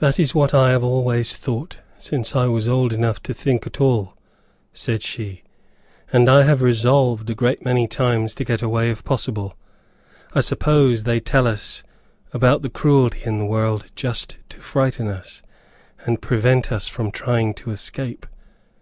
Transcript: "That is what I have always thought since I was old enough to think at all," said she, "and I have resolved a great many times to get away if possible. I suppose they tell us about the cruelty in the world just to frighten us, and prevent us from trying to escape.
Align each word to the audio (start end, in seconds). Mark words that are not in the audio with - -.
"That 0.00 0.20
is 0.20 0.34
what 0.34 0.52
I 0.52 0.72
have 0.72 0.84
always 0.84 1.34
thought 1.34 1.78
since 1.96 2.36
I 2.36 2.44
was 2.44 2.68
old 2.68 2.92
enough 2.92 3.22
to 3.22 3.32
think 3.32 3.66
at 3.66 3.80
all," 3.80 4.14
said 4.74 5.02
she, 5.02 5.44
"and 6.12 6.28
I 6.28 6.42
have 6.42 6.60
resolved 6.60 7.30
a 7.30 7.34
great 7.34 7.64
many 7.64 7.88
times 7.88 8.34
to 8.34 8.44
get 8.44 8.60
away 8.60 8.90
if 8.90 9.02
possible. 9.02 9.56
I 10.34 10.42
suppose 10.42 11.04
they 11.04 11.20
tell 11.20 11.46
us 11.46 11.82
about 12.34 12.60
the 12.60 12.68
cruelty 12.68 13.22
in 13.24 13.38
the 13.38 13.46
world 13.46 13.86
just 13.96 14.36
to 14.50 14.60
frighten 14.60 15.08
us, 15.08 15.40
and 16.04 16.20
prevent 16.20 16.70
us 16.70 16.86
from 16.86 17.10
trying 17.10 17.54
to 17.54 17.70
escape. 17.70 18.26